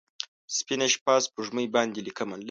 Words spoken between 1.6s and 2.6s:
باندې لیکمه